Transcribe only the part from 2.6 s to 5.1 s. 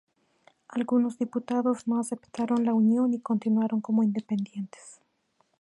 la unión y continuaron como independientes.